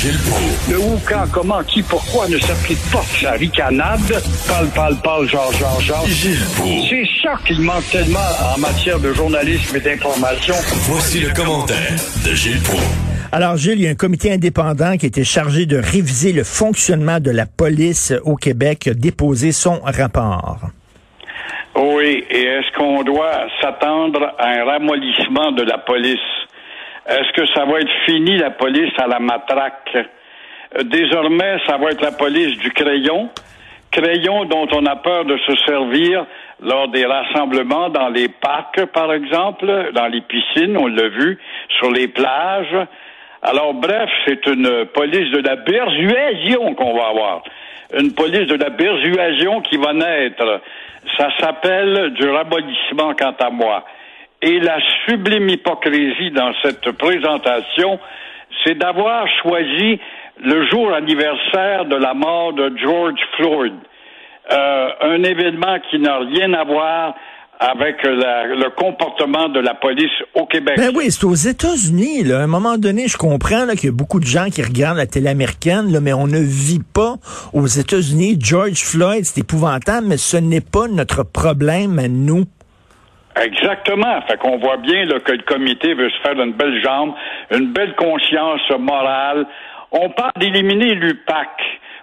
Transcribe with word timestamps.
Gilles 0.00 0.16
Proulx. 0.30 0.70
Le 0.70 0.78
où, 0.78 0.98
quand, 1.06 1.30
comment, 1.30 1.62
qui, 1.62 1.82
pourquoi 1.82 2.26
ne 2.26 2.38
s'applique 2.38 2.80
pas 2.90 3.02
sa 3.02 3.32
ricanade? 3.32 4.00
Parle, 4.48 4.68
parle, 4.68 4.96
parle, 5.04 5.28
genre, 5.28 5.52
genre, 5.52 5.78
genre. 5.78 6.06
Gilles 6.06 6.38
Proulx. 6.56 6.88
C'est 6.88 7.04
ça 7.22 7.34
qu'il 7.46 7.60
manque 7.60 7.84
tellement 7.90 8.18
en 8.54 8.58
matière 8.58 8.98
de 8.98 9.12
journalisme 9.12 9.76
et 9.76 9.80
d'information. 9.80 10.54
Voici 10.88 11.20
le 11.20 11.28
commentaire 11.34 11.92
de 12.24 12.34
Gilles 12.34 12.62
Proulx. 12.62 12.82
Alors, 13.30 13.58
Gilles, 13.58 13.74
il 13.74 13.82
y 13.82 13.88
a 13.88 13.90
un 13.90 13.94
comité 13.94 14.32
indépendant 14.32 14.96
qui 14.96 15.04
était 15.04 15.22
chargé 15.22 15.66
de 15.66 15.76
réviser 15.76 16.32
le 16.32 16.44
fonctionnement 16.44 17.20
de 17.20 17.30
la 17.30 17.44
police 17.44 18.14
au 18.24 18.36
Québec, 18.36 18.78
qui 18.78 18.90
a 18.90 18.94
déposé 18.94 19.52
son 19.52 19.80
rapport. 19.84 20.60
Oui, 21.76 22.24
et 22.30 22.42
est-ce 22.42 22.74
qu'on 22.78 23.02
doit 23.02 23.48
s'attendre 23.60 24.32
à 24.38 24.48
un 24.48 24.64
ramollissement 24.64 25.52
de 25.52 25.62
la 25.62 25.76
police? 25.76 26.18
Est-ce 27.10 27.32
que 27.32 27.44
ça 27.54 27.64
va 27.64 27.80
être 27.80 27.90
fini, 28.06 28.38
la 28.38 28.50
police 28.50 28.92
à 28.98 29.08
la 29.08 29.18
matraque? 29.18 29.96
Euh, 29.96 30.84
Désormais, 30.84 31.56
ça 31.66 31.76
va 31.76 31.90
être 31.90 32.02
la 32.02 32.12
police 32.12 32.56
du 32.58 32.70
crayon. 32.70 33.30
Crayon 33.90 34.44
dont 34.44 34.68
on 34.72 34.86
a 34.86 34.94
peur 34.94 35.24
de 35.24 35.36
se 35.38 35.56
servir 35.66 36.24
lors 36.62 36.86
des 36.86 37.04
rassemblements 37.04 37.88
dans 37.88 38.10
les 38.10 38.28
parcs, 38.28 38.86
par 38.92 39.12
exemple, 39.12 39.90
dans 39.92 40.06
les 40.06 40.20
piscines, 40.20 40.76
on 40.76 40.86
l'a 40.86 41.08
vu, 41.08 41.36
sur 41.80 41.90
les 41.90 42.06
plages. 42.06 42.76
Alors, 43.42 43.74
bref, 43.74 44.08
c'est 44.24 44.46
une 44.46 44.84
police 44.94 45.32
de 45.32 45.40
la 45.40 45.56
persuasion 45.56 46.74
qu'on 46.76 46.96
va 46.96 47.08
avoir. 47.08 47.42
Une 47.98 48.14
police 48.14 48.46
de 48.46 48.54
la 48.54 48.70
persuasion 48.70 49.62
qui 49.62 49.78
va 49.78 49.92
naître. 49.94 50.60
Ça 51.18 51.28
s'appelle 51.40 52.10
du 52.10 52.28
ramollissement, 52.28 53.14
quant 53.18 53.34
à 53.40 53.50
moi. 53.50 53.84
Et 54.42 54.58
la 54.60 54.78
sublime 55.06 55.48
hypocrisie 55.50 56.30
dans 56.30 56.52
cette 56.62 56.90
présentation, 56.92 57.98
c'est 58.64 58.76
d'avoir 58.78 59.26
choisi 59.42 60.00
le 60.42 60.66
jour 60.70 60.92
anniversaire 60.94 61.84
de 61.84 61.96
la 61.96 62.14
mort 62.14 62.52
de 62.54 62.72
George 62.82 63.20
Floyd. 63.36 63.74
Euh, 64.52 64.88
un 65.02 65.22
événement 65.22 65.76
qui 65.90 65.98
n'a 65.98 66.18
rien 66.18 66.52
à 66.54 66.64
voir 66.64 67.14
avec 67.62 68.02
la- 68.02 68.46
le 68.46 68.70
comportement 68.70 69.50
de 69.50 69.60
la 69.60 69.74
police 69.74 70.10
au 70.34 70.46
Québec. 70.46 70.76
Ben 70.78 70.90
oui, 70.94 71.10
c'est 71.10 71.24
aux 71.26 71.34
États-Unis. 71.34 72.32
À 72.32 72.38
un 72.40 72.46
moment 72.46 72.78
donné, 72.78 73.06
je 73.06 73.18
comprends 73.18 73.66
là, 73.66 73.74
qu'il 73.74 73.84
y 73.90 73.92
a 73.92 73.94
beaucoup 73.94 74.18
de 74.18 74.24
gens 74.24 74.46
qui 74.46 74.62
regardent 74.62 74.96
la 74.96 75.06
télé 75.06 75.28
américaine, 75.28 75.92
là, 75.92 76.00
mais 76.00 76.14
on 76.14 76.26
ne 76.26 76.38
vit 76.40 76.80
pas 76.94 77.16
aux 77.52 77.66
États-Unis. 77.66 78.38
George 78.40 78.82
Floyd, 78.82 79.24
c'est 79.26 79.42
épouvantable, 79.42 80.06
mais 80.06 80.16
ce 80.16 80.38
n'est 80.38 80.62
pas 80.62 80.88
notre 80.88 81.22
problème 81.22 81.98
à 81.98 82.08
nous. 82.08 82.44
Exactement. 83.36 84.20
Fait 84.22 84.36
qu'on 84.38 84.58
voit 84.58 84.78
bien 84.78 85.04
là, 85.04 85.20
que 85.20 85.32
le 85.32 85.42
comité 85.42 85.94
veut 85.94 86.10
se 86.10 86.20
faire 86.20 86.40
une 86.40 86.52
belle 86.52 86.82
jambe, 86.82 87.14
une 87.50 87.72
belle 87.72 87.94
conscience 87.94 88.68
morale. 88.78 89.46
On 89.92 90.10
parle 90.10 90.32
d'éliminer 90.36 90.94
l'UPAC. 90.94 91.48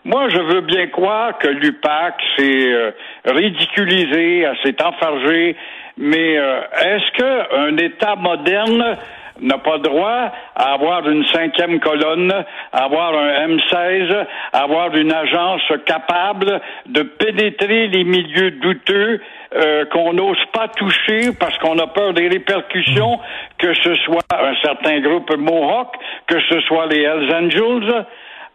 Moi, 0.05 0.29
je 0.29 0.39
veux 0.39 0.61
bien 0.61 0.87
croire 0.87 1.37
que 1.37 1.47
l'UPAC 1.47 2.15
s'est 2.37 2.71
euh, 2.71 2.91
ridiculisé, 3.25 4.47
s'est 4.63 4.81
enfargé, 4.81 5.57
mais 5.97 6.37
euh, 6.37 6.61
est-ce 6.81 7.11
qu'un 7.17 7.77
État 7.77 8.15
moderne 8.15 8.97
n'a 9.41 9.57
pas 9.57 9.77
droit 9.79 10.31
à 10.55 10.73
avoir 10.73 11.07
une 11.09 11.25
cinquième 11.27 11.79
colonne, 11.79 12.33
à 12.71 12.83
avoir 12.85 13.13
un 13.13 13.47
M16, 13.47 14.25
à 14.53 14.59
avoir 14.59 14.95
une 14.95 15.11
agence 15.11 15.61
capable 15.85 16.61
de 16.87 17.01
pénétrer 17.03 17.87
les 17.87 18.03
milieux 18.03 18.51
douteux 18.51 19.21
euh, 19.55 19.85
qu'on 19.85 20.13
n'ose 20.13 20.43
pas 20.51 20.67
toucher 20.69 21.31
parce 21.39 21.57
qu'on 21.59 21.77
a 21.79 21.87
peur 21.87 22.13
des 22.13 22.27
répercussions, 22.27 23.19
que 23.57 23.73
ce 23.73 23.95
soit 23.95 24.25
un 24.31 24.55
certain 24.61 24.99
groupe 24.99 25.35
Mohawk, 25.37 25.95
que 26.27 26.39
ce 26.49 26.59
soit 26.61 26.87
les 26.87 27.01
Hells 27.01 27.33
Angels. 27.33 28.05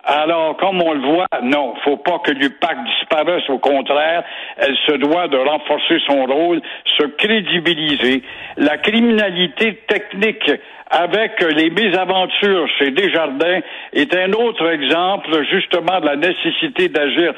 Alors, 0.04 0.56
comme 0.56 0.82
on 0.82 0.94
le 0.94 1.00
voit, 1.00 1.28
non, 1.42 1.74
faut 1.84 1.96
pas 1.96 2.18
que 2.24 2.32
l'UPAC 2.32 2.76
disparaisse. 2.84 3.48
Au 3.48 3.58
contraire, 3.58 4.24
elle 4.56 4.76
se 4.86 4.92
doit 4.96 5.28
de 5.28 5.36
renforcer 5.36 5.98
son 6.06 6.24
rôle, 6.24 6.60
se 6.98 7.04
crédibiliser. 7.04 8.22
La 8.56 8.78
criminalité 8.78 9.76
technique 9.86 10.50
avec 10.90 11.40
les 11.40 11.70
mésaventures 11.70 12.68
chez 12.78 12.90
Desjardins 12.90 13.60
est 13.92 14.14
un 14.14 14.32
autre 14.32 14.68
exemple, 14.70 15.42
justement, 15.50 16.00
de 16.00 16.06
la 16.06 16.16
nécessité 16.16 16.88
d'agir 16.88 17.32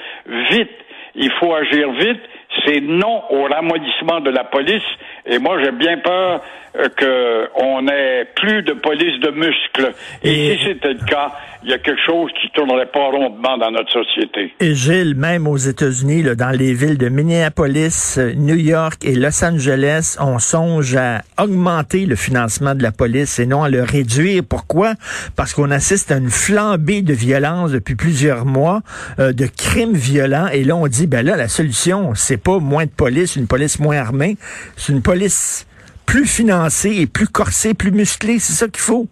vite. 0.50 0.72
Il 1.14 1.30
faut 1.32 1.54
agir 1.54 1.92
vite. 1.92 2.22
C'est 2.64 2.80
non 2.80 3.22
au 3.30 3.44
ramollissement 3.44 4.20
de 4.20 4.30
la 4.30 4.44
police. 4.44 4.82
Et 5.26 5.38
moi, 5.38 5.58
j'ai 5.62 5.72
bien 5.72 5.98
peur 5.98 6.40
euh, 6.76 7.46
qu'on 7.56 7.86
ait 7.88 8.26
plus 8.36 8.62
de 8.62 8.72
police 8.74 9.20
de 9.20 9.30
muscles. 9.30 9.92
Et, 10.22 10.52
Et- 10.52 10.56
si 10.58 10.64
c'était 10.64 10.92
le 10.94 11.04
cas, 11.06 11.32
il 11.64 11.70
y 11.70 11.72
a 11.72 11.78
quelque 11.78 12.00
chose 12.04 12.30
qui 12.40 12.50
tournerait 12.50 12.90
pas 12.90 13.08
rondement 13.08 13.56
dans 13.56 13.70
notre 13.70 13.90
société. 13.90 14.52
Et 14.60 14.74
Gilles, 14.74 15.14
même 15.14 15.46
aux 15.46 15.56
États-Unis, 15.56 16.22
dans 16.36 16.50
les 16.50 16.74
villes 16.74 16.98
de 16.98 17.08
Minneapolis, 17.08 18.18
New 18.36 18.56
York 18.56 19.02
et 19.04 19.14
Los 19.14 19.42
Angeles, 19.42 20.16
on 20.20 20.38
songe 20.38 20.94
à 20.94 21.22
augmenter 21.40 22.04
le 22.04 22.16
financement 22.16 22.74
de 22.74 22.82
la 22.82 22.92
police 22.92 23.38
et 23.38 23.46
non 23.46 23.62
à 23.62 23.70
le 23.70 23.82
réduire. 23.82 24.42
Pourquoi? 24.46 24.94
Parce 25.36 25.54
qu'on 25.54 25.70
assiste 25.70 26.12
à 26.12 26.18
une 26.18 26.28
flambée 26.28 27.00
de 27.00 27.14
violence 27.14 27.72
depuis 27.72 27.94
plusieurs 27.94 28.44
mois, 28.44 28.82
euh, 29.18 29.32
de 29.32 29.46
crimes 29.46 29.94
violents. 29.94 30.48
Et 30.48 30.64
là, 30.64 30.76
on 30.76 30.86
dit, 30.86 31.06
ben 31.06 31.24
là, 31.24 31.36
la 31.36 31.48
solution, 31.48 32.14
c'est 32.14 32.36
pas 32.36 32.58
moins 32.58 32.84
de 32.84 32.90
police, 32.90 33.36
une 33.36 33.46
police 33.46 33.80
moins 33.80 33.96
armée, 33.96 34.36
c'est 34.76 34.92
une 34.92 35.02
police 35.02 35.66
plus 36.04 36.26
financée 36.26 36.94
et 36.96 37.06
plus 37.06 37.26
corsée, 37.26 37.72
plus 37.72 37.90
musclée. 37.90 38.38
C'est 38.38 38.52
ça 38.52 38.68
qu'il 38.68 38.82
faut. 38.82 39.08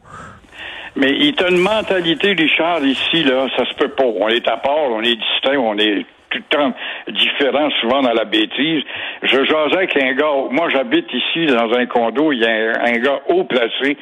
Mais 0.94 1.10
il 1.10 1.34
a 1.42 1.48
une 1.48 1.58
mentalité, 1.58 2.32
Richard, 2.32 2.84
ici, 2.84 3.25
là, 3.25 3.47
ça 3.56 3.64
se 3.64 3.75
peut 3.75 3.88
pas. 3.88 4.04
On 4.04 4.28
est 4.28 4.47
à 4.47 4.58
part, 4.58 4.91
on 4.91 5.03
est 5.03 5.16
distinct, 5.16 5.58
on 5.58 5.78
est 5.78 6.04
tout 6.32 6.38
le 6.38 6.56
temps 6.56 6.75
différent, 7.08 7.70
souvent 7.80 8.03
dans 8.03 8.12
la 8.12 8.25
bêtise. 8.25 8.82
Je 9.22 9.44
jasais 9.44 9.76
avec 9.76 9.97
un 9.97 10.12
gars, 10.14 10.32
moi 10.50 10.69
j'habite 10.70 11.06
ici 11.12 11.47
dans 11.47 11.72
un 11.75 11.86
condo, 11.86 12.32
il 12.32 12.41
y 12.41 12.47
a 12.47 12.82
un, 12.84 12.98
gars 12.98 13.20
haut 13.28 13.44
placé 13.44 13.97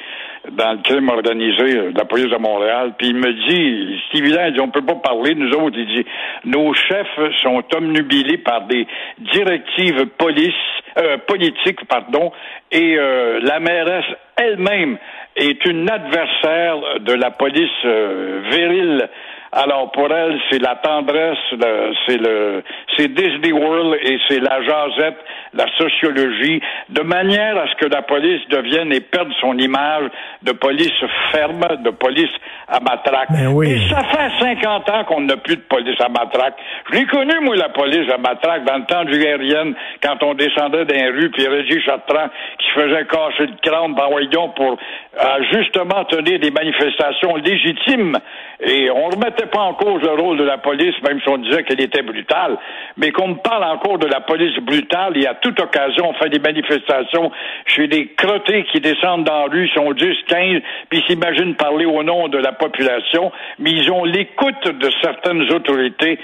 dans 0.52 0.72
le 0.72 0.78
crime 0.82 1.08
organisé 1.08 1.92
de 1.92 1.98
la 1.98 2.04
police 2.04 2.30
de 2.30 2.36
Montréal, 2.36 2.94
puis 2.96 3.08
il 3.08 3.16
me 3.16 3.32
dit, 3.48 4.00
c'est 4.10 4.18
évident, 4.18 4.44
il 4.46 4.54
dit, 4.54 4.60
on 4.60 4.70
peut 4.70 4.84
pas 4.84 4.94
parler, 4.94 5.34
nous 5.34 5.50
autres, 5.50 5.76
il 5.76 5.86
dit, 5.86 6.06
nos 6.44 6.72
chefs 6.72 7.20
sont 7.42 7.62
omnubilés 7.76 8.38
par 8.38 8.62
des 8.62 8.86
directives 9.18 10.06
police, 10.16 10.54
euh, 10.98 11.18
politiques, 11.26 11.84
pardon, 11.86 12.32
et 12.70 12.96
euh, 12.98 13.40
la 13.42 13.60
mairesse 13.60 14.04
elle-même 14.36 14.98
est 15.36 15.64
une 15.64 15.88
adversaire 15.90 16.76
de 17.00 17.12
la 17.12 17.30
police 17.30 17.68
euh, 17.84 18.42
virile. 18.50 19.08
Alors 19.52 19.90
pour 19.90 20.12
elle, 20.12 20.38
c'est 20.48 20.60
la 20.62 20.76
tendresse, 20.76 21.36
le- 21.52 21.92
c'est 22.06 22.18
le, 22.18 22.62
c'est 22.96 23.08
Disney 23.08 23.50
World 23.52 23.98
et 24.02 24.16
c'est 24.28 24.38
la 24.38 24.62
jasette, 24.62 25.16
la 25.54 25.66
sociologie, 25.76 26.62
de 26.88 27.00
manière 27.02 27.56
à 27.58 27.66
ce 27.66 27.74
que 27.74 27.86
la 27.92 28.02
police 28.02 28.40
devienne 28.48 28.92
et 28.92 29.00
perde 29.00 29.32
son 29.40 29.58
image 29.58 30.08
de 30.42 30.52
police 30.52 30.92
ferme, 31.32 31.60
de 31.82 31.90
police 31.90 32.30
à 32.68 32.78
matraque. 32.78 33.28
Ben 33.32 33.48
oui. 33.48 33.72
Et 33.72 33.88
ça 33.88 34.04
fait 34.04 34.30
50 34.40 34.88
ans 34.88 35.04
qu'on 35.04 35.22
n'a 35.22 35.36
plus 35.36 35.56
de 35.56 35.62
police 35.62 36.00
à 36.00 36.08
matraque. 36.08 36.54
Je 36.92 36.98
l'ai 36.98 37.06
connu, 37.06 37.32
moi, 37.40 37.56
la 37.56 37.70
police 37.70 38.08
à 38.08 38.18
matraque, 38.18 38.64
dans 38.64 38.76
le 38.78 38.84
temps 38.84 39.04
du 39.04 39.20
aérienne, 39.26 39.74
quand 40.00 40.22
on 40.22 40.34
descendait 40.34 40.84
dans 40.84 40.94
les 40.94 41.10
rues, 41.10 41.30
puis 41.30 41.48
Régis 41.48 41.82
Chartrand 41.84 42.28
qui 42.58 42.70
faisait 42.70 43.04
casser 43.06 43.46
le 43.46 43.56
crâne 43.68 43.96
par 43.96 44.12
Wayon 44.12 44.50
pour 44.50 44.78
euh, 45.18 45.24
justement 45.52 46.04
tenir 46.04 46.38
des 46.38 46.52
manifestations 46.52 47.34
légitimes. 47.36 48.16
Et 48.62 48.90
on 48.90 49.06
remettait 49.08 49.39
pas 49.46 49.60
en 49.60 49.74
cause 49.74 50.02
le 50.02 50.20
rôle 50.20 50.38
de 50.38 50.44
la 50.44 50.58
police, 50.58 50.94
même 51.02 51.20
si 51.20 51.28
on 51.28 51.38
disait 51.38 51.62
qu'elle 51.64 51.80
était 51.80 52.02
brutale, 52.02 52.56
mais 52.96 53.10
qu'on 53.12 53.28
me 53.28 53.42
parle 53.42 53.64
encore 53.64 53.98
de 53.98 54.06
la 54.06 54.20
police 54.20 54.56
brutale, 54.60 55.16
et 55.16 55.26
à 55.26 55.34
toute 55.34 55.58
occasion, 55.60 56.10
on 56.10 56.14
fait 56.14 56.28
des 56.28 56.38
manifestations 56.38 57.30
chez 57.66 57.86
des 57.86 58.06
crottés 58.16 58.64
qui 58.64 58.80
descendent 58.80 59.24
dans 59.24 59.46
la 59.46 59.50
rue, 59.50 59.68
sont 59.68 59.92
10, 59.92 60.16
15, 60.26 60.62
puis 60.88 61.02
s'imaginent 61.06 61.54
parler 61.54 61.86
au 61.86 62.02
nom 62.02 62.28
de 62.28 62.38
la 62.38 62.52
population, 62.52 63.32
mais 63.58 63.70
ils 63.72 63.90
ont 63.90 64.04
l'écoute 64.04 64.64
de 64.64 64.90
certaines 65.02 65.50
autorités 65.52 66.18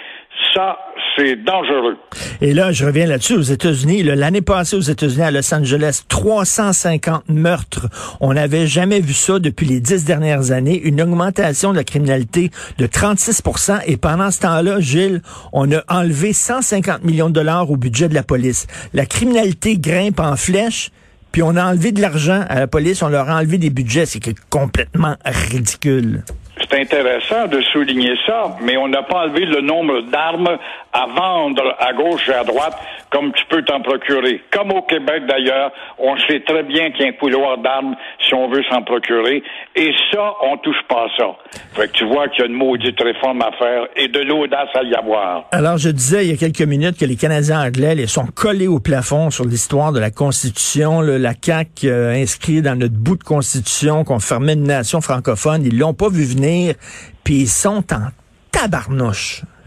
ça, 0.54 0.78
c'est 1.16 1.36
dangereux. 1.36 1.96
Et 2.40 2.52
là, 2.52 2.72
je 2.72 2.84
reviens 2.84 3.06
là-dessus 3.06 3.34
aux 3.34 3.42
États-Unis. 3.42 4.02
L'année 4.02 4.42
passée 4.42 4.76
aux 4.76 4.80
États-Unis, 4.80 5.22
à 5.22 5.30
Los 5.30 5.54
Angeles, 5.54 6.02
350 6.08 7.28
meurtres. 7.28 7.88
On 8.20 8.34
n'avait 8.34 8.66
jamais 8.66 9.00
vu 9.00 9.12
ça 9.12 9.38
depuis 9.38 9.66
les 9.66 9.80
dix 9.80 10.04
dernières 10.04 10.52
années. 10.52 10.80
Une 10.82 11.00
augmentation 11.00 11.72
de 11.72 11.76
la 11.76 11.84
criminalité 11.84 12.50
de 12.78 12.86
36% 12.86 13.80
Et 13.86 13.96
pendant 13.96 14.30
ce 14.30 14.40
temps-là, 14.40 14.80
Gilles, 14.80 15.22
on 15.52 15.70
a 15.72 15.82
enlevé 15.88 16.32
150 16.32 17.04
millions 17.04 17.28
de 17.28 17.34
dollars 17.34 17.70
au 17.70 17.76
budget 17.76 18.08
de 18.08 18.14
la 18.14 18.22
police. 18.22 18.66
La 18.92 19.06
criminalité 19.06 19.78
grimpe 19.78 20.20
en 20.20 20.36
flèche. 20.36 20.90
Puis 21.32 21.42
on 21.42 21.56
a 21.56 21.64
enlevé 21.66 21.92
de 21.92 22.00
l'argent 22.00 22.44
à 22.48 22.60
la 22.60 22.66
police, 22.66 23.02
on 23.02 23.08
leur 23.08 23.28
a 23.28 23.36
enlevé 23.36 23.58
des 23.58 23.68
budgets. 23.68 24.06
C'est 24.06 24.20
complètement 24.48 25.16
ridicule. 25.24 26.22
C'est 26.68 26.80
intéressant 26.80 27.46
de 27.46 27.60
souligner 27.60 28.14
ça, 28.26 28.56
mais 28.60 28.76
on 28.76 28.88
n'a 28.88 29.02
pas 29.02 29.24
enlevé 29.24 29.44
le 29.44 29.60
nombre 29.60 30.00
d'armes 30.02 30.58
à 30.96 31.06
vendre 31.06 31.76
à 31.78 31.92
gauche 31.92 32.26
et 32.28 32.34
à 32.34 32.44
droite 32.44 32.76
comme 33.12 33.32
tu 33.32 33.44
peux 33.48 33.62
t'en 33.62 33.80
procurer. 33.82 34.42
Comme 34.50 34.72
au 34.72 34.82
Québec 34.82 35.24
d'ailleurs, 35.28 35.70
on 35.98 36.16
sait 36.26 36.40
très 36.40 36.62
bien 36.62 36.90
qu'il 36.90 37.02
y 37.02 37.04
a 37.04 37.08
un 37.08 37.12
couloir 37.12 37.58
d'armes 37.58 37.94
si 38.26 38.34
on 38.34 38.48
veut 38.48 38.62
s'en 38.70 38.82
procurer. 38.82 39.42
Et 39.74 39.92
ça, 40.10 40.32
on 40.42 40.56
touche 40.58 40.82
pas 40.88 41.04
à 41.04 41.08
ça. 41.16 41.26
Fait 41.74 41.88
que 41.88 41.92
tu 41.92 42.04
vois 42.04 42.28
qu'il 42.28 42.40
y 42.40 42.42
a 42.42 42.46
une 42.46 42.56
maudite 42.56 43.00
réforme 43.00 43.42
à 43.42 43.52
faire 43.52 43.86
et 43.94 44.08
de 44.08 44.20
l'audace 44.20 44.68
à 44.74 44.82
y 44.82 44.94
avoir. 44.94 45.44
Alors, 45.52 45.76
je 45.76 45.90
disais 45.90 46.26
il 46.26 46.30
y 46.30 46.34
a 46.34 46.36
quelques 46.36 46.66
minutes 46.66 46.98
que 46.98 47.04
les 47.04 47.16
Canadiens 47.16 47.60
anglais 47.60 47.94
les 47.94 48.06
sont 48.06 48.26
collés 48.26 48.68
au 48.68 48.80
plafond 48.80 49.30
sur 49.30 49.44
l'histoire 49.44 49.92
de 49.92 50.00
la 50.00 50.10
Constitution. 50.10 51.00
la 51.00 51.32
CAQ 51.40 51.88
euh, 51.88 52.12
inscrit 52.14 52.62
dans 52.62 52.76
notre 52.76 52.96
bout 52.96 53.16
de 53.16 53.24
Constitution 53.24 54.04
qu'on 54.04 54.18
fermait 54.18 54.54
une 54.54 54.64
nation 54.64 55.00
francophone. 55.00 55.62
Ils 55.64 55.78
l'ont 55.78 55.94
pas 55.94 56.08
vu 56.08 56.24
venir, 56.24 56.74
puis 57.22 57.42
ils 57.42 57.48
sont 57.48 57.84
en 57.92 58.08
tabarnouche, 58.56 59.42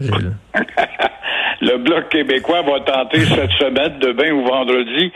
le 1.60 1.76
Bloc 1.76 2.08
québécois 2.08 2.62
va 2.62 2.80
tenter 2.80 3.20
cette 3.20 3.52
semaine, 3.52 3.98
demain 3.98 4.32
ou 4.32 4.44
vendredi, 4.44 5.12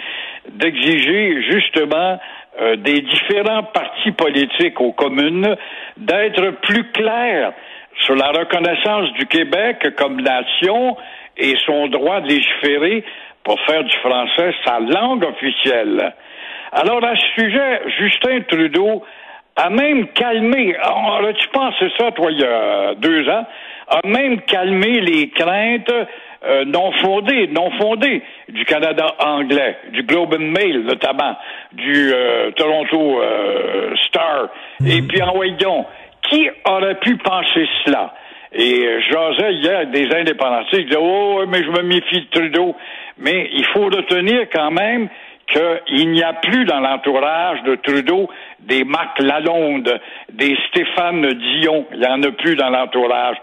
d'exiger 0.50 1.42
justement 1.50 2.18
euh, 2.60 2.76
des 2.76 3.00
différents 3.00 3.62
partis 3.64 4.12
politiques 4.12 4.80
aux 4.80 4.92
communes 4.92 5.56
d'être 5.96 6.50
plus 6.62 6.84
clairs 6.92 7.52
sur 8.00 8.14
la 8.14 8.28
reconnaissance 8.28 9.12
du 9.14 9.26
Québec 9.26 9.94
comme 9.96 10.20
nation 10.20 10.96
et 11.36 11.54
son 11.64 11.88
droit 11.88 12.20
de 12.20 12.28
légiférer 12.28 13.04
pour 13.42 13.58
faire 13.60 13.84
du 13.84 13.96
français 13.98 14.54
sa 14.64 14.80
langue 14.80 15.24
officielle. 15.24 16.14
Alors 16.72 17.04
à 17.04 17.14
ce 17.16 17.42
sujet, 17.42 17.82
Justin 17.98 18.40
Trudeau 18.48 19.02
a 19.56 19.70
même 19.70 20.08
calmé, 20.08 20.76
tu 21.38 21.48
pensé 21.48 21.86
ça, 21.98 22.10
toi, 22.10 22.30
il 22.30 22.40
y 22.40 22.44
a 22.44 22.94
deux 22.96 23.28
ans, 23.28 23.46
a 23.88 24.06
même 24.06 24.40
calmé 24.42 25.00
les 25.00 25.30
craintes 25.30 25.92
euh, 26.46 26.64
non 26.64 26.92
fondées, 27.02 27.48
non 27.48 27.70
fondées 27.78 28.22
du 28.48 28.64
Canada 28.64 29.06
anglais, 29.18 29.76
du 29.92 30.02
Globe 30.02 30.34
and 30.34 30.52
Mail 30.52 30.84
notamment, 30.84 31.36
du 31.72 32.12
euh, 32.12 32.50
Toronto 32.52 33.20
euh, 33.20 33.94
Star, 34.06 34.48
mm. 34.80 34.86
et 34.86 35.02
puis 35.02 35.22
en 35.22 35.32
voyons, 35.32 35.86
qui 36.22 36.48
aurait 36.66 36.96
pu 36.96 37.16
penser 37.16 37.66
cela? 37.84 38.14
Et 38.56 39.00
j'osais 39.10 39.54
hier 39.54 39.86
des 39.88 40.14
indépendantistes 40.14 40.76
qui 40.76 40.84
disaient 40.84 40.98
Oh, 41.00 41.42
mais 41.48 41.64
je 41.64 41.70
me 41.70 41.82
méfie 41.82 42.20
de 42.20 42.30
Trudeau. 42.30 42.76
Mais 43.18 43.50
il 43.52 43.64
faut 43.66 43.86
retenir 43.86 44.46
quand 44.52 44.70
même 44.70 45.08
qu'il 45.52 46.10
n'y 46.10 46.22
a 46.22 46.34
plus 46.34 46.64
dans 46.64 46.80
l'entourage 46.80 47.62
de 47.64 47.74
Trudeau 47.76 48.30
des 48.60 48.84
Marc 48.84 49.20
Lalonde, 49.20 50.00
des 50.32 50.56
Stéphane 50.68 51.26
Dion. 51.26 51.86
Il 51.92 51.98
n'y 51.98 52.06
en 52.06 52.22
a 52.22 52.30
plus 52.30 52.54
dans 52.54 52.70
l'entourage. 52.70 53.36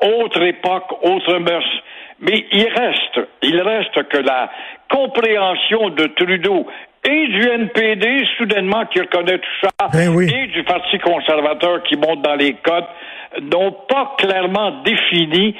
Autre 0.00 0.42
époque, 0.42 0.92
autre 1.02 1.38
mœurs. 1.38 1.82
Mais 2.20 2.46
il 2.52 2.68
reste, 2.68 3.28
il 3.42 3.60
reste 3.60 4.08
que 4.08 4.18
la 4.18 4.50
compréhension 4.90 5.90
de 5.90 6.06
Trudeau 6.06 6.66
et 7.04 7.26
du 7.28 7.48
NPD, 7.48 8.24
soudainement, 8.36 8.84
qui 8.86 9.00
reconnaît 9.00 9.38
tout 9.38 9.58
ça, 9.62 9.88
ben 9.92 10.20
et 10.20 10.46
du 10.48 10.64
Parti 10.64 10.98
conservateur 10.98 11.82
qui 11.84 11.96
monte 11.96 12.22
dans 12.22 12.34
les 12.34 12.54
codes, 12.54 12.86
n'ont 13.42 13.72
pas 13.88 14.16
clairement 14.18 14.82
défini 14.82 15.54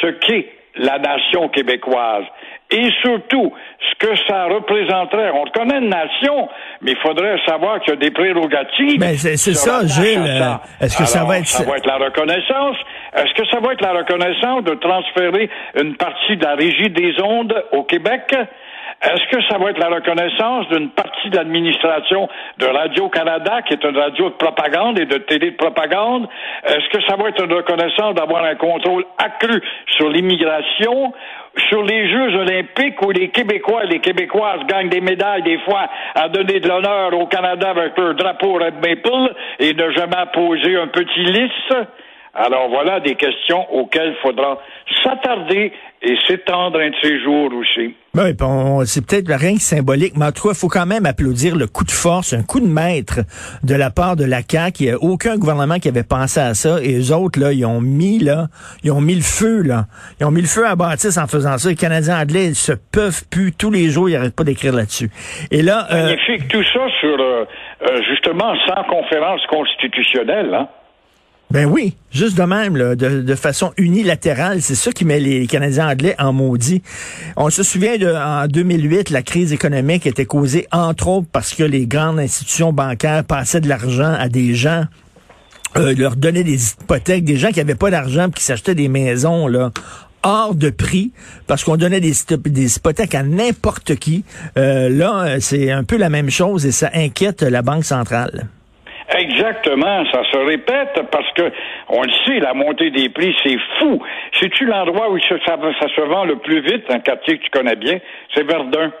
ce 0.00 0.08
qu'est 0.08 0.48
la 0.76 0.98
nation 0.98 1.48
québécoise. 1.48 2.24
Et 2.72 2.88
surtout, 3.02 3.52
ce 3.80 4.06
que 4.06 4.14
ça 4.28 4.44
représenterait. 4.44 5.30
On 5.34 5.42
reconnaît 5.42 5.78
une 5.78 5.88
nation, 5.88 6.48
mais 6.82 6.92
il 6.92 6.98
faudrait 6.98 7.36
savoir 7.46 7.80
qu'il 7.80 7.94
y 7.94 7.96
a 7.96 8.00
des 8.00 8.10
prérogatives. 8.10 9.00
Mais 9.00 9.16
c'est 9.16 9.36
ça, 9.36 9.80
Gilles. 9.86 10.22
Est-ce 10.80 10.96
que 10.96 11.04
ça 11.04 11.24
va 11.24 11.38
être... 11.38 11.46
Ça 11.46 11.64
va 11.64 11.76
être 11.76 11.86
la 11.86 11.96
reconnaissance. 11.96 12.76
Est-ce 13.14 13.34
que 13.34 13.48
ça 13.48 13.58
va 13.60 13.72
être 13.72 13.82
la 13.82 13.92
reconnaissance 13.92 14.64
de 14.64 14.74
transférer 14.74 15.50
une 15.76 15.96
partie 15.96 16.36
de 16.36 16.44
la 16.44 16.54
régie 16.54 16.90
des 16.90 17.20
ondes 17.22 17.54
au 17.72 17.82
Québec? 17.82 18.34
Est-ce 19.02 19.26
que 19.34 19.42
ça 19.48 19.58
va 19.58 19.70
être 19.70 19.78
la 19.78 19.88
reconnaissance 19.88 20.68
d'une 20.68 20.90
partie 20.90 21.30
de 21.30 21.36
l'administration 21.36 22.28
de 22.58 22.66
Radio-Canada, 22.66 23.62
qui 23.62 23.74
est 23.74 23.84
une 23.84 23.96
radio 23.96 24.30
de 24.30 24.34
propagande 24.34 24.98
et 24.98 25.06
de 25.06 25.18
télé 25.18 25.52
de 25.52 25.56
propagande? 25.56 26.28
Est-ce 26.64 26.88
que 26.90 27.02
ça 27.06 27.16
va 27.16 27.28
être 27.28 27.42
une 27.44 27.52
reconnaissance 27.52 28.14
d'avoir 28.14 28.44
un 28.44 28.56
contrôle 28.56 29.04
accru 29.18 29.62
sur 29.96 30.08
l'immigration? 30.10 31.12
Sur 31.68 31.82
les 31.82 32.08
Jeux 32.08 32.36
olympiques 32.36 33.02
où 33.02 33.10
les 33.10 33.30
Québécois 33.30 33.84
et 33.84 33.88
les 33.88 34.00
Québécoises 34.00 34.60
gagnent 34.68 34.88
des 34.88 35.00
médailles 35.00 35.42
des 35.42 35.58
fois 35.58 35.88
à 36.14 36.28
donner 36.28 36.60
de 36.60 36.68
l'honneur 36.68 37.12
au 37.18 37.26
Canada 37.26 37.70
avec 37.70 37.98
leur 37.98 38.14
drapeau 38.14 38.54
Red 38.54 38.74
Maple 38.74 39.34
et 39.58 39.74
ne 39.74 39.90
jamais 39.90 40.26
poser 40.32 40.76
un 40.76 40.86
petit 40.86 41.24
lys? 41.24 41.50
Alors 42.34 42.68
voilà 42.68 43.00
des 43.00 43.16
questions 43.16 43.66
auxquelles 43.72 44.14
il 44.16 44.22
faudra 44.22 44.58
s'attarder 45.02 45.72
et 46.02 46.16
s'étendre 46.26 46.78
un 46.78 46.90
de 46.90 46.94
ces 47.02 47.20
jours 47.20 47.52
aussi. 47.54 47.94
Ben 48.14 48.24
oui, 48.24 48.86
c'est 48.86 49.06
peut-être 49.06 49.30
rien 49.32 49.54
que 49.54 49.60
symbolique, 49.60 50.14
mais 50.16 50.26
en 50.26 50.32
tout 50.32 50.48
cas, 50.48 50.54
il 50.54 50.58
faut 50.58 50.68
quand 50.68 50.86
même 50.86 51.06
applaudir 51.06 51.54
le 51.54 51.66
coup 51.66 51.84
de 51.84 51.90
force, 51.90 52.32
un 52.32 52.42
coup 52.42 52.60
de 52.60 52.66
maître 52.66 53.20
de 53.62 53.74
la 53.74 53.90
part 53.90 54.16
de 54.16 54.24
la 54.24 54.40
CAQ. 54.42 54.82
Il 54.82 54.86
n'y 54.86 54.92
a 54.92 54.98
aucun 54.98 55.36
gouvernement 55.36 55.78
qui 55.78 55.88
avait 55.88 56.02
pensé 56.02 56.40
à 56.40 56.54
ça. 56.54 56.80
Et 56.82 56.88
les 56.88 57.12
autres, 57.12 57.38
là, 57.38 57.52
ils 57.52 57.64
ont 57.66 57.80
mis, 57.80 58.18
là, 58.18 58.46
ils 58.82 58.90
ont 58.90 59.00
mis 59.00 59.14
le 59.14 59.22
feu, 59.22 59.62
là. 59.62 59.84
Ils 60.20 60.26
ont 60.26 60.30
mis 60.30 60.40
le 60.40 60.48
feu 60.48 60.66
à 60.66 60.74
Baptiste 60.74 61.18
en 61.18 61.26
faisant 61.26 61.58
ça. 61.58 61.68
Les 61.68 61.76
Canadiens 61.76 62.20
anglais, 62.20 62.46
ils 62.46 62.54
se 62.54 62.72
peuvent 62.72 63.22
plus 63.30 63.52
tous 63.52 63.70
les 63.70 63.90
jours, 63.90 64.08
ils 64.08 64.14
n'arrêtent 64.14 64.36
pas 64.36 64.44
d'écrire 64.44 64.74
là-dessus. 64.74 65.10
Et 65.50 65.62
là... 65.62 65.86
Euh, 65.92 66.06
Magnifique, 66.06 66.48
tout 66.48 66.64
ça 66.64 66.80
sur, 67.00 67.20
euh, 67.20 67.44
euh, 67.82 68.02
justement, 68.08 68.54
sans 68.66 68.82
conférence 68.84 69.44
constitutionnelle, 69.46 70.54
hein? 70.54 70.68
Ben 71.50 71.66
oui, 71.66 71.96
juste 72.12 72.38
de 72.38 72.44
même, 72.44 72.76
là, 72.76 72.94
de, 72.94 73.34
façon 73.34 73.72
unilatérale. 73.76 74.62
C'est 74.62 74.76
ça 74.76 74.92
qui 74.92 75.04
met 75.04 75.18
les 75.18 75.48
Canadiens 75.48 75.88
anglais 75.88 76.14
en 76.20 76.32
maudit. 76.32 76.80
On 77.36 77.50
se 77.50 77.64
souvient 77.64 77.98
de, 77.98 78.06
en 78.06 78.46
2008, 78.46 79.10
la 79.10 79.22
crise 79.22 79.52
économique 79.52 80.06
était 80.06 80.26
causée 80.26 80.68
entre 80.70 81.08
autres 81.08 81.26
parce 81.32 81.52
que 81.52 81.64
les 81.64 81.86
grandes 81.86 82.20
institutions 82.20 82.72
bancaires 82.72 83.24
passaient 83.24 83.60
de 83.60 83.68
l'argent 83.68 84.12
à 84.12 84.28
des 84.28 84.54
gens, 84.54 84.84
euh, 85.76 85.92
leur 85.96 86.14
donnaient 86.14 86.44
des 86.44 86.70
hypothèques, 86.70 87.24
des 87.24 87.36
gens 87.36 87.50
qui 87.50 87.58
n'avaient 87.58 87.74
pas 87.74 87.90
d'argent 87.90 88.30
qui 88.30 88.44
s'achetaient 88.44 88.76
des 88.76 88.88
maisons 88.88 89.48
là 89.48 89.72
hors 90.22 90.54
de 90.54 90.70
prix 90.70 91.12
parce 91.48 91.64
qu'on 91.64 91.76
donnait 91.76 92.00
des, 92.00 92.12
des 92.44 92.76
hypothèques 92.76 93.14
à 93.16 93.24
n'importe 93.24 93.96
qui. 93.96 94.24
Euh, 94.56 94.88
là, 94.88 95.40
c'est 95.40 95.72
un 95.72 95.82
peu 95.82 95.96
la 95.96 96.10
même 96.10 96.30
chose 96.30 96.64
et 96.64 96.72
ça 96.72 96.90
inquiète 96.94 97.42
la 97.42 97.62
Banque 97.62 97.84
centrale. 97.84 98.48
Exactement, 99.16 100.04
ça 100.12 100.22
se 100.30 100.36
répète 100.38 101.00
parce 101.10 101.30
que 101.32 101.50
on 101.88 102.02
le 102.02 102.12
sait, 102.24 102.38
la 102.38 102.54
montée 102.54 102.90
des 102.90 103.08
prix, 103.08 103.34
c'est 103.42 103.58
fou. 103.78 104.00
C'est-tu 104.38 104.66
l'endroit 104.66 105.10
où 105.10 105.18
ça, 105.20 105.36
se 105.38 106.00
vend 106.02 106.24
le 106.24 106.36
plus 106.36 106.60
vite, 106.60 106.84
un 106.90 107.00
quartier 107.00 107.38
que 107.38 107.44
tu 107.44 107.50
connais 107.50 107.76
bien, 107.76 107.98
c'est 108.34 108.46
Verdun. 108.46 108.92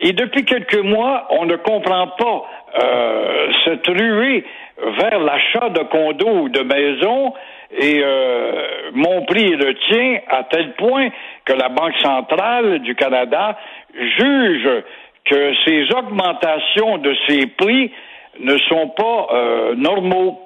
Et 0.00 0.12
depuis 0.12 0.44
quelques 0.44 0.82
mois, 0.82 1.26
on 1.30 1.44
ne 1.44 1.56
comprend 1.56 2.08
pas 2.08 2.44
euh, 2.82 3.48
cette 3.64 3.86
ruée 3.86 4.44
vers 4.98 5.20
l'achat 5.20 5.68
de 5.68 5.82
condos 5.84 6.44
ou 6.44 6.48
de 6.48 6.60
maisons 6.60 7.34
et 7.78 8.02
euh, 8.02 8.90
mon 8.94 9.24
prix 9.24 9.52
est 9.52 9.56
le 9.56 9.74
tien 9.74 10.18
à 10.28 10.44
tel 10.44 10.72
point 10.74 11.08
que 11.44 11.52
la 11.52 11.68
Banque 11.68 11.96
centrale 12.02 12.80
du 12.80 12.94
Canada 12.94 13.58
juge 13.94 14.68
que 15.24 15.52
ces 15.64 15.92
augmentations 15.92 16.98
de 16.98 17.14
ces 17.26 17.46
prix 17.46 17.92
ne 18.40 18.56
sont 18.58 18.88
pas 18.88 19.26
euh, 19.32 19.74
normaux. 19.74 20.40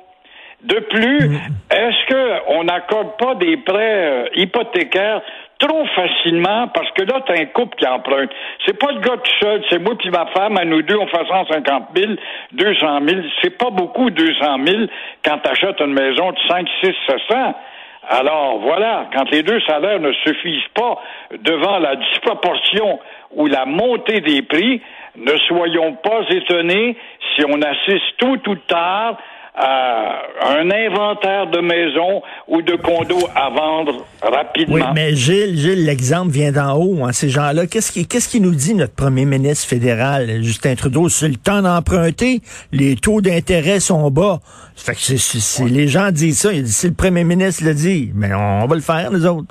De 0.62 0.78
plus, 0.80 1.28
mm. 1.28 1.38
est-ce 1.70 2.46
qu'on 2.46 2.64
n'accorde 2.64 3.16
pas 3.18 3.34
des 3.34 3.56
prêts 3.58 3.76
euh, 3.76 4.28
hypothécaires 4.34 5.20
trop 5.58 5.84
facilement? 5.94 6.68
Parce 6.68 6.90
que 6.92 7.02
là, 7.02 7.20
tu 7.26 7.32
as 7.32 7.40
un 7.40 7.46
couple 7.46 7.76
qui 7.76 7.86
emprunte. 7.86 8.30
C'est 8.64 8.78
pas 8.78 8.92
le 8.92 9.00
gars 9.00 9.16
tout 9.16 9.32
seul, 9.40 9.62
c'est 9.70 9.78
moi 9.78 9.94
puis 9.98 10.10
ma 10.10 10.26
femme, 10.26 10.56
à 10.56 10.64
nous 10.64 10.82
deux, 10.82 10.96
on 10.96 11.06
fait 11.06 11.26
150 11.28 11.84
000, 11.94 12.12
200 12.52 12.98
000. 13.06 13.20
C'est 13.42 13.56
pas 13.56 13.70
beaucoup, 13.70 14.10
200 14.10 14.56
000, 14.66 14.82
quand 15.24 15.38
tu 15.38 15.50
achètes 15.50 15.80
une 15.80 15.92
maison 15.92 16.32
de 16.32 16.38
5, 16.48 16.66
6, 16.82 16.92
700. 17.06 17.54
Alors 18.08 18.58
voilà, 18.60 19.08
quand 19.12 19.28
les 19.30 19.42
deux 19.42 19.60
salaires 19.62 19.98
ne 19.98 20.12
suffisent 20.12 20.68
pas 20.74 21.00
devant 21.40 21.78
la 21.78 21.96
disproportion 21.96 23.00
ou 23.34 23.46
la 23.46 23.66
montée 23.66 24.20
des 24.20 24.42
prix, 24.42 24.80
ne 25.18 25.36
soyons 25.48 25.94
pas 26.02 26.22
étonnés 26.30 26.96
si 27.34 27.44
on 27.44 27.60
assiste 27.62 28.16
tout 28.18 28.40
ou 28.48 28.54
tard 28.68 29.18
à 29.58 30.20
un 30.58 30.70
inventaire 30.70 31.46
de 31.46 31.60
maisons 31.60 32.22
ou 32.46 32.60
de 32.60 32.76
condos 32.76 33.26
à 33.34 33.48
vendre 33.48 34.04
rapidement. 34.22 34.74
Oui, 34.74 34.82
mais 34.94 35.14
Gilles, 35.14 35.56
Gilles, 35.56 35.86
l'exemple 35.86 36.30
vient 36.30 36.52
d'en 36.52 36.74
haut. 36.74 37.04
Hein, 37.04 37.12
ces 37.12 37.30
gens-là, 37.30 37.66
qu'est-ce 37.66 37.90
qui, 37.90 38.06
qu'est-ce 38.06 38.28
qui 38.28 38.40
nous 38.40 38.54
dit 38.54 38.74
notre 38.74 38.94
premier 38.94 39.24
ministre 39.24 39.66
fédéral, 39.66 40.42
Justin 40.42 40.74
Trudeau, 40.74 41.08
c'est 41.08 41.28
le 41.28 41.36
temps 41.36 41.62
d'emprunter, 41.62 42.42
les 42.70 42.96
taux 42.96 43.22
d'intérêt 43.22 43.80
sont 43.80 44.10
bas. 44.10 44.40
Fait 44.76 44.92
que 44.92 45.00
c'est, 45.00 45.64
les 45.64 45.88
gens 45.88 46.10
disent 46.10 46.40
ça, 46.40 46.50
si 46.64 46.88
le 46.88 46.94
premier 46.94 47.24
ministre 47.24 47.64
le 47.64 47.72
dit, 47.72 48.10
mais 48.14 48.34
on 48.34 48.66
va 48.66 48.74
le 48.74 48.82
faire, 48.82 49.10
nous 49.10 49.24
autres 49.24 49.48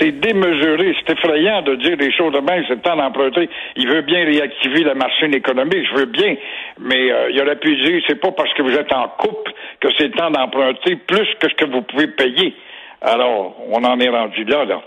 c'est 0.00 0.12
démesuré, 0.12 0.94
c'est 0.98 1.12
effrayant 1.12 1.62
de 1.62 1.76
dire 1.76 1.96
des 1.96 2.12
choses 2.12 2.32
de 2.32 2.40
même, 2.40 2.64
c'est 2.66 2.74
le 2.74 2.80
temps 2.80 2.96
d'emprunter. 2.96 3.48
Il 3.76 3.88
veut 3.88 4.02
bien 4.02 4.24
réactiver 4.24 4.82
la 4.82 4.94
machine 4.94 5.34
économique, 5.34 5.86
je 5.92 6.00
veux 6.00 6.06
bien, 6.06 6.36
mais 6.78 7.12
euh, 7.12 7.30
il 7.30 7.40
aurait 7.40 7.56
pu 7.56 7.76
dire, 7.76 8.02
c'est 8.08 8.20
pas 8.20 8.32
parce 8.32 8.52
que 8.54 8.62
vous 8.62 8.72
êtes 8.72 8.92
en 8.92 9.08
couple 9.18 9.52
que 9.80 9.88
c'est 9.98 10.08
le 10.08 10.12
temps 10.12 10.30
d'emprunter 10.30 10.96
plus 10.96 11.28
que 11.38 11.48
ce 11.48 11.54
que 11.54 11.70
vous 11.70 11.82
pouvez 11.82 12.08
payer. 12.08 12.54
Alors, 13.02 13.56
on 13.70 13.82
en 13.84 13.98
est 14.00 14.08
rendu 14.08 14.44
là, 14.44 14.64
là. 14.64 14.82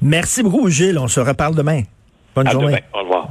Merci 0.00 0.42
beaucoup, 0.42 0.68
Gilles. 0.68 0.98
On 0.98 1.08
se 1.08 1.20
reparle 1.20 1.56
demain. 1.56 1.82
Bonne 2.34 2.48
journée. 2.48 2.78
Au 2.92 3.00
revoir. 3.00 3.28